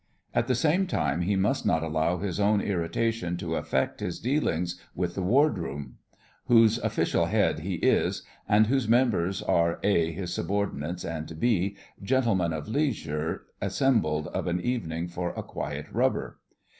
At 0.33 0.47
the 0.47 0.55
same 0.55 0.87
time 0.87 1.21
he 1.21 1.35
must 1.35 1.63
not 1.63 1.83
allow 1.83 2.17
his 2.17 2.39
own 2.39 2.59
irritation 2.59 3.37
to 3.37 3.53
affect 3.55 3.99
his 3.99 4.17
dealings 4.19 4.81
with 4.95 5.13
the 5.13 5.21
Wardroom, 5.21 5.97
whose 6.45 6.79
official 6.79 7.27
head 7.27 7.59
he 7.59 7.75
is, 7.75 8.23
and 8.49 8.65
whose 8.65 8.87
members 8.87 9.43
are 9.43 9.79
(a) 9.83 10.11
his 10.11 10.33
subordinates, 10.33 11.05
and 11.05 11.39
(b) 11.39 11.77
gentlemen 12.01 12.51
of 12.51 12.67
leisure 12.67 13.45
assembled 13.61 14.25
of 14.29 14.47
an 14.47 14.59
evening 14.59 15.07
for 15.07 15.35
a 15.37 15.43
quiet 15.43 15.85
rubber. 15.91 16.39